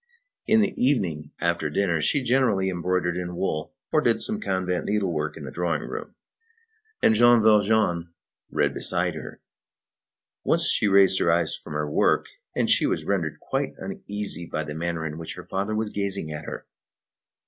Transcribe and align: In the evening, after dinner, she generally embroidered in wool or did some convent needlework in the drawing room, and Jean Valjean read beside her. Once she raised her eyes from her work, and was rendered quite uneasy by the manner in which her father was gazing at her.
In 0.47 0.61
the 0.61 0.73
evening, 0.83 1.29
after 1.39 1.69
dinner, 1.69 2.01
she 2.01 2.23
generally 2.23 2.69
embroidered 2.71 3.15
in 3.17 3.35
wool 3.35 3.75
or 3.91 4.01
did 4.01 4.19
some 4.19 4.39
convent 4.39 4.85
needlework 4.85 5.37
in 5.37 5.43
the 5.45 5.51
drawing 5.51 5.83
room, 5.83 6.15
and 7.03 7.13
Jean 7.13 7.39
Valjean 7.43 8.11
read 8.49 8.73
beside 8.73 9.13
her. 9.13 9.41
Once 10.43 10.67
she 10.69 10.87
raised 10.87 11.19
her 11.19 11.31
eyes 11.31 11.55
from 11.55 11.73
her 11.73 11.87
work, 11.87 12.29
and 12.55 12.67
was 12.89 13.05
rendered 13.05 13.39
quite 13.39 13.75
uneasy 13.77 14.47
by 14.47 14.63
the 14.63 14.73
manner 14.73 15.05
in 15.05 15.19
which 15.19 15.35
her 15.35 15.43
father 15.43 15.75
was 15.75 15.91
gazing 15.91 16.31
at 16.31 16.45
her. 16.45 16.65